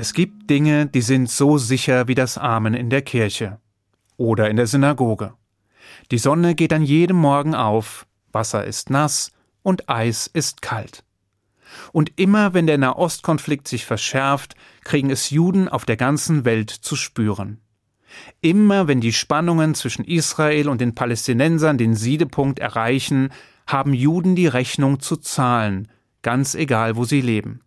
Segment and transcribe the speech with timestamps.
[0.00, 3.60] Es gibt Dinge, die sind so sicher wie das Amen in der Kirche
[4.16, 5.34] oder in der Synagoge.
[6.10, 9.30] Die Sonne geht an jedem Morgen auf, Wasser ist nass
[9.62, 11.04] und Eis ist kalt.
[11.92, 16.96] Und immer wenn der Nahostkonflikt sich verschärft, kriegen es Juden auf der ganzen Welt zu
[16.96, 17.60] spüren.
[18.40, 23.28] Immer wenn die Spannungen zwischen Israel und den Palästinensern den Siedepunkt erreichen,
[23.66, 25.88] haben Juden die Rechnung zu zahlen,
[26.22, 27.60] ganz egal wo sie leben.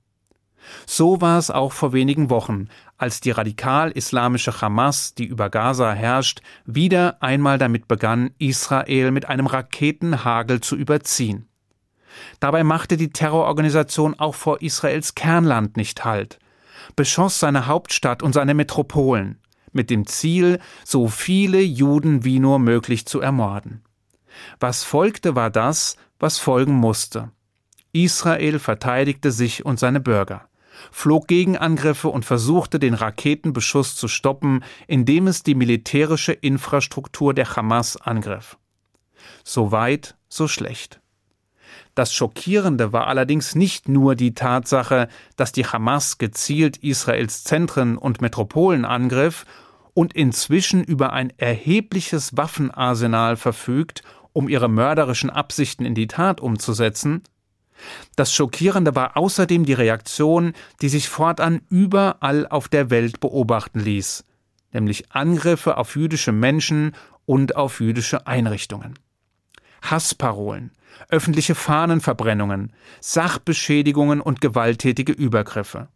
[0.86, 2.68] So war es auch vor wenigen Wochen,
[2.98, 9.48] als die radikal-islamische Hamas, die über Gaza herrscht, wieder einmal damit begann, Israel mit einem
[9.48, 11.48] Raketenhagel zu überziehen.
[12.40, 16.40] Dabei machte die Terrororganisation auch vor Israels Kernland nicht Halt,
[16.96, 19.40] beschoss seine Hauptstadt und seine Metropolen,
[19.72, 23.82] mit dem Ziel, so viele Juden wie nur möglich zu ermorden.
[24.60, 27.32] Was folgte, war das, was folgen musste.
[27.92, 30.48] Israel verteidigte sich und seine Bürger
[30.92, 37.98] flog Gegenangriffe und versuchte den Raketenbeschuss zu stoppen, indem es die militärische Infrastruktur der Hamas
[37.98, 38.58] angriff.
[39.44, 41.00] So weit, so schlecht.
[41.96, 48.22] Das Schockierende war allerdings nicht nur die Tatsache, dass die Hamas gezielt Israels Zentren und
[48.22, 49.46] Metropolen angriff
[49.94, 54.02] und inzwischen über ein erhebliches Waffenarsenal verfügt,
[54.34, 57.22] um ihre mörderischen Absichten in die Tat umzusetzen,
[58.16, 64.24] das Schockierende war außerdem die Reaktion, die sich fortan überall auf der Welt beobachten ließ,
[64.72, 69.00] nämlich Angriffe auf jüdische Menschen und auf jüdische Einrichtungen.
[69.82, 70.72] Hassparolen,
[71.10, 75.90] öffentliche Fahnenverbrennungen, Sachbeschädigungen und gewalttätige Übergriffe.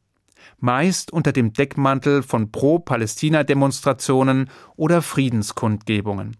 [0.59, 6.35] Meist unter dem Deckmantel von Pro-Palästina-Demonstrationen oder Friedenskundgebungen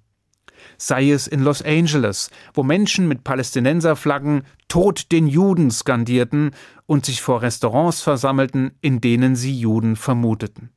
[0.78, 6.52] sei es in Los Angeles, wo Menschen mit Palästinenserflaggen Tod den Juden skandierten
[6.86, 10.70] und sich vor Restaurants versammelten, in denen sie Juden vermuteten.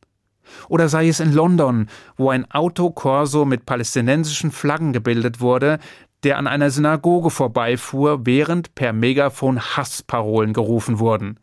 [0.69, 5.79] Oder sei es in London, wo ein Autokorso mit palästinensischen Flaggen gebildet wurde,
[6.23, 11.39] der an einer Synagoge vorbeifuhr, während per Megafon Hassparolen gerufen wurden.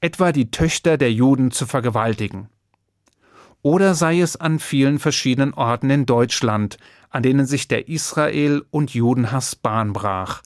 [0.00, 2.48] Etwa die Töchter der Juden zu vergewaltigen.
[3.62, 6.78] Oder sei es an vielen verschiedenen Orten in Deutschland,
[7.10, 10.42] an denen sich der Israel- und Judenhass Bahn brach.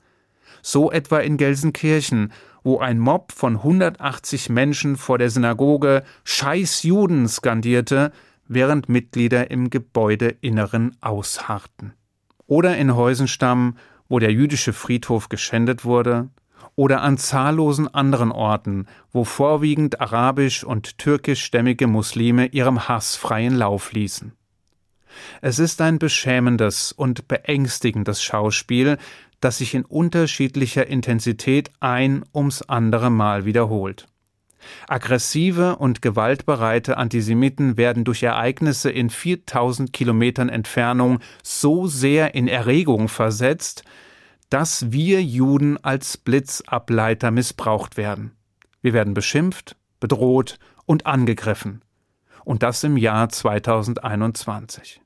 [0.63, 7.29] So etwa in Gelsenkirchen, wo ein Mob von 180 Menschen vor der Synagoge Scheiß Juden
[7.29, 8.13] skandierte,
[8.47, 11.95] während Mitglieder im Gebäudeinneren ausharrten.
[12.47, 13.77] Oder in Heusenstamm,
[14.09, 16.29] wo der jüdische Friedhof geschändet wurde,
[16.75, 23.93] oder an zahllosen anderen Orten, wo vorwiegend arabisch und türkischstämmige Muslime ihrem Hass freien Lauf
[23.93, 24.33] ließen.
[25.41, 28.99] Es ist ein beschämendes und beängstigendes Schauspiel,
[29.41, 34.07] das sich in unterschiedlicher Intensität ein ums andere Mal wiederholt.
[34.89, 43.09] Aggressive und gewaltbereite Antisemiten werden durch Ereignisse in 4000 Kilometern Entfernung so sehr in Erregung
[43.09, 43.85] versetzt,
[44.51, 48.33] dass wir Juden als Blitzableiter missbraucht werden.
[48.83, 51.83] Wir werden beschimpft, bedroht und angegriffen.
[52.45, 55.01] Und das im Jahr 2021.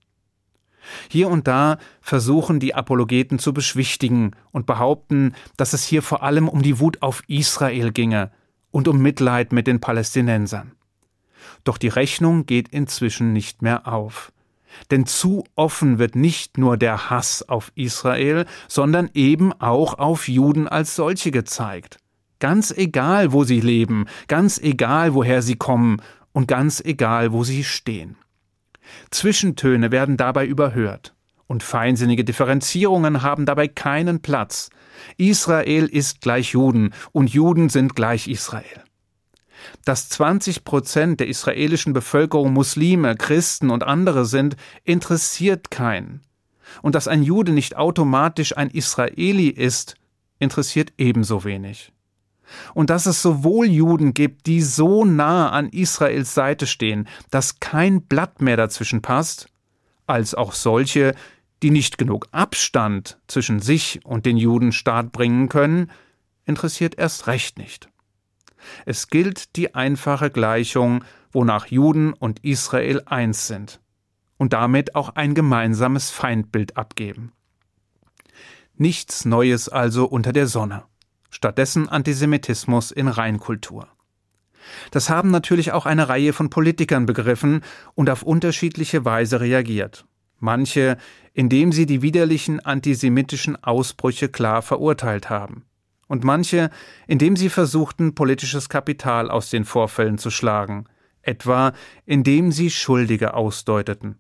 [1.08, 6.48] Hier und da versuchen die Apologeten zu beschwichtigen und behaupten, dass es hier vor allem
[6.48, 8.30] um die Wut auf Israel ginge
[8.70, 10.72] und um Mitleid mit den Palästinensern.
[11.64, 14.32] Doch die Rechnung geht inzwischen nicht mehr auf.
[14.90, 20.68] Denn zu offen wird nicht nur der Hass auf Israel, sondern eben auch auf Juden
[20.68, 21.98] als solche gezeigt.
[22.38, 26.02] Ganz egal, wo sie leben, ganz egal, woher sie kommen
[26.36, 28.18] und ganz egal, wo sie stehen.
[29.10, 31.14] Zwischentöne werden dabei überhört.
[31.46, 34.68] Und feinsinnige Differenzierungen haben dabei keinen Platz.
[35.16, 38.84] Israel ist gleich Juden und Juden sind gleich Israel.
[39.86, 46.20] Dass 20 Prozent der israelischen Bevölkerung Muslime, Christen und andere sind, interessiert keinen.
[46.82, 49.94] Und dass ein Jude nicht automatisch ein Israeli ist,
[50.38, 51.94] interessiert ebenso wenig
[52.74, 58.02] und dass es sowohl Juden gibt, die so nah an Israels Seite stehen, dass kein
[58.02, 59.48] Blatt mehr dazwischen passt,
[60.06, 61.14] als auch solche,
[61.62, 65.90] die nicht genug Abstand zwischen sich und den Judenstaat bringen können,
[66.44, 67.88] interessiert erst recht nicht.
[68.84, 73.80] Es gilt die einfache Gleichung, wonach Juden und Israel eins sind
[74.38, 77.32] und damit auch ein gemeinsames Feindbild abgeben.
[78.74, 80.84] Nichts Neues also unter der Sonne
[81.36, 83.88] stattdessen Antisemitismus in Reinkultur.
[84.90, 87.60] Das haben natürlich auch eine Reihe von Politikern begriffen
[87.94, 90.06] und auf unterschiedliche Weise reagiert.
[90.38, 90.96] Manche,
[91.34, 95.66] indem sie die widerlichen antisemitischen Ausbrüche klar verurteilt haben.
[96.08, 96.70] Und manche,
[97.06, 100.86] indem sie versuchten, politisches Kapital aus den Vorfällen zu schlagen,
[101.20, 101.74] etwa
[102.06, 104.16] indem sie Schuldige ausdeuteten.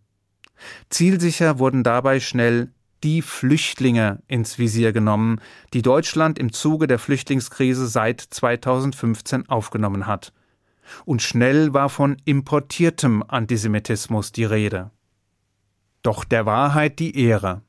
[0.90, 2.72] Zielsicher wurden dabei schnell
[3.06, 5.40] die Flüchtlinge ins Visier genommen,
[5.72, 10.32] die Deutschland im Zuge der Flüchtlingskrise seit 2015 aufgenommen hat.
[11.04, 14.90] Und schnell war von importiertem Antisemitismus die Rede.
[16.02, 17.62] Doch der Wahrheit die Ehre.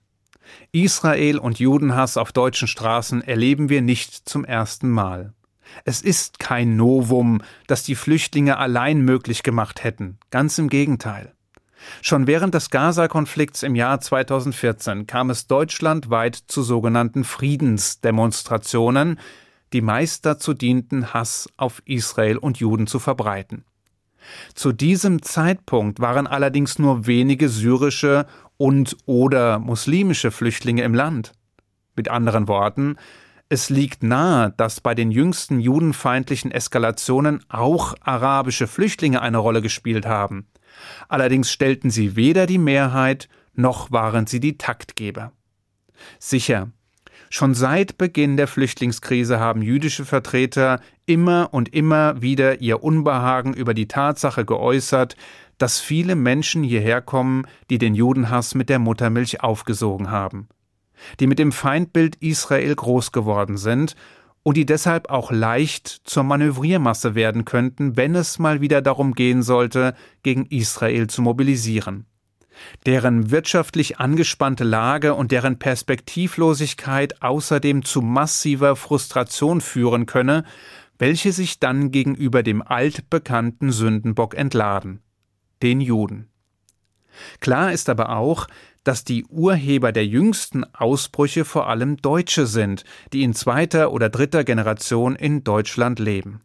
[0.71, 5.35] Israel und Judenhass auf deutschen Straßen erleben wir nicht zum ersten Mal.
[5.85, 11.36] Es ist kein Novum, das die Flüchtlinge allein möglich gemacht hätten, ganz im Gegenteil.
[12.01, 19.19] Schon während des Gaza-Konflikts im Jahr 2014 kam es deutschlandweit zu sogenannten Friedensdemonstrationen,
[19.73, 23.65] die meist dazu dienten, Hass auf Israel und Juden zu verbreiten.
[24.53, 28.25] Zu diesem Zeitpunkt waren allerdings nur wenige syrische
[28.57, 31.33] und oder muslimische Flüchtlinge im Land.
[31.95, 32.97] Mit anderen Worten,
[33.49, 40.05] es liegt nahe, dass bei den jüngsten judenfeindlichen Eskalationen auch arabische Flüchtlinge eine Rolle gespielt
[40.05, 40.47] haben.
[41.07, 45.31] Allerdings stellten sie weder die Mehrheit noch waren sie die Taktgeber.
[46.19, 46.69] Sicher,
[47.29, 53.73] schon seit Beginn der Flüchtlingskrise haben jüdische Vertreter immer und immer wieder ihr Unbehagen über
[53.73, 55.17] die Tatsache geäußert,
[55.57, 60.47] dass viele Menschen hierher kommen, die den Judenhass mit der Muttermilch aufgesogen haben,
[61.19, 63.95] die mit dem Feindbild Israel groß geworden sind
[64.47, 69.43] und die deshalb auch leicht zur Manövriermasse werden könnten, wenn es mal wieder darum gehen
[69.43, 72.05] sollte, gegen Israel zu mobilisieren.
[72.85, 80.45] Deren wirtschaftlich angespannte Lage und deren Perspektivlosigkeit außerdem zu massiver Frustration führen könne,
[80.97, 85.01] welche sich dann gegenüber dem altbekannten Sündenbock entladen,
[85.61, 86.29] den Juden.
[87.39, 88.47] Klar ist aber auch,
[88.83, 94.43] dass die Urheber der jüngsten Ausbrüche vor allem Deutsche sind, die in zweiter oder dritter
[94.43, 96.41] Generation in Deutschland leben.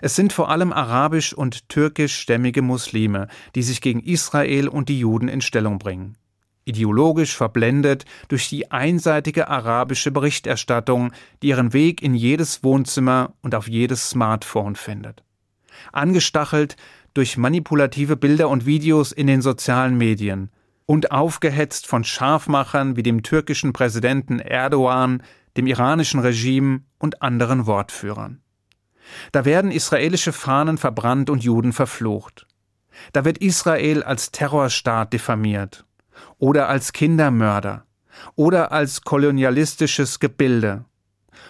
[0.00, 5.28] Es sind vor allem arabisch und türkischstämmige Muslime, die sich gegen Israel und die Juden
[5.28, 6.16] in Stellung bringen.
[6.64, 11.12] Ideologisch verblendet durch die einseitige arabische Berichterstattung,
[11.42, 15.22] die ihren Weg in jedes Wohnzimmer und auf jedes Smartphone findet.
[15.92, 16.76] Angestachelt
[17.18, 20.52] durch manipulative Bilder und Videos in den sozialen Medien,
[20.86, 25.24] und aufgehetzt von Scharfmachern wie dem türkischen Präsidenten Erdogan,
[25.56, 28.40] dem iranischen Regime und anderen Wortführern.
[29.32, 32.46] Da werden israelische Fahnen verbrannt und Juden verflucht.
[33.12, 35.86] Da wird Israel als Terrorstaat diffamiert
[36.38, 37.84] oder als Kindermörder
[38.36, 40.84] oder als kolonialistisches Gebilde.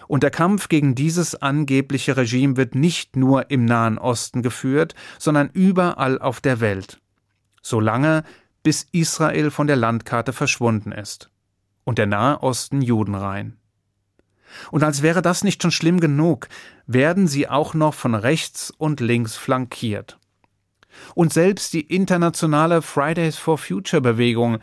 [0.07, 5.49] Und der Kampf gegen dieses angebliche Regime wird nicht nur im Nahen Osten geführt, sondern
[5.53, 6.99] überall auf der Welt.
[7.61, 8.23] Solange
[8.63, 11.29] bis Israel von der Landkarte verschwunden ist
[11.83, 13.57] und der Nahe Osten judenrein.
[14.71, 16.47] Und als wäre das nicht schon schlimm genug,
[16.87, 20.19] werden sie auch noch von rechts und links flankiert.
[21.13, 24.59] Und selbst die internationale Fridays for Future Bewegung,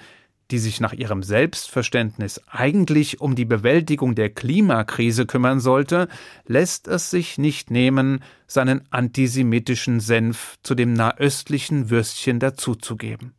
[0.50, 6.08] die sich nach ihrem Selbstverständnis eigentlich um die Bewältigung der Klimakrise kümmern sollte,
[6.46, 13.34] lässt es sich nicht nehmen, seinen antisemitischen Senf zu dem nahöstlichen Würstchen dazuzugeben.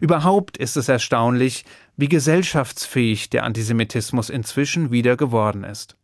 [0.00, 1.64] Überhaupt ist es erstaunlich,
[1.96, 5.96] wie gesellschaftsfähig der Antisemitismus inzwischen wieder geworden ist.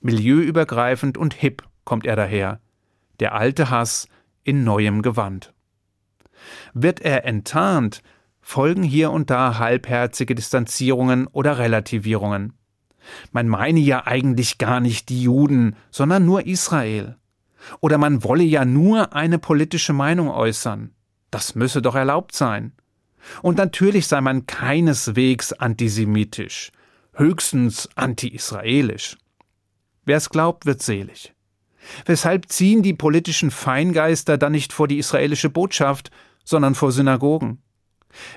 [0.00, 2.60] Milieuübergreifend und hip kommt er daher.
[3.20, 4.08] Der alte Hass
[4.44, 5.52] in neuem Gewand.
[6.74, 8.02] Wird er enttarnt,
[8.46, 12.52] folgen hier und da halbherzige Distanzierungen oder Relativierungen.
[13.32, 17.16] Man meine ja eigentlich gar nicht die Juden, sondern nur Israel.
[17.80, 20.92] Oder man wolle ja nur eine politische Meinung äußern.
[21.32, 22.70] Das müsse doch erlaubt sein.
[23.42, 26.70] Und natürlich sei man keineswegs antisemitisch,
[27.14, 29.18] höchstens anti-israelisch.
[30.04, 31.34] Wer es glaubt, wird selig.
[32.04, 36.12] Weshalb ziehen die politischen Feingeister dann nicht vor die israelische Botschaft,
[36.44, 37.60] sondern vor Synagogen?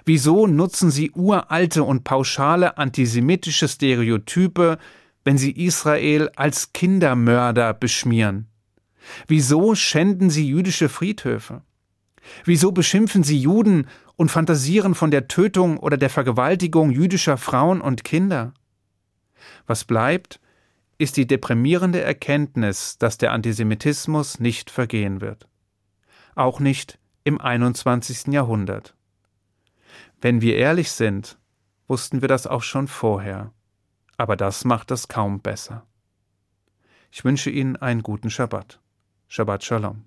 [0.05, 4.77] Wieso nutzen sie uralte und pauschale antisemitische Stereotype,
[5.24, 8.48] wenn sie Israel als Kindermörder beschmieren?
[9.27, 11.62] Wieso schänden sie jüdische Friedhöfe?
[12.45, 18.03] Wieso beschimpfen sie Juden und fantasieren von der Tötung oder der Vergewaltigung jüdischer Frauen und
[18.03, 18.53] Kinder?
[19.65, 20.39] Was bleibt,
[20.98, 25.48] ist die deprimierende Erkenntnis, dass der Antisemitismus nicht vergehen wird.
[26.36, 28.27] Auch nicht im 21.
[28.33, 28.95] Jahrhundert.
[30.21, 31.39] Wenn wir ehrlich sind,
[31.88, 33.53] wussten wir das auch schon vorher.
[34.17, 35.85] Aber das macht es kaum besser.
[37.11, 38.81] Ich wünsche Ihnen einen guten Schabbat.
[39.27, 40.05] Shabbat Shalom.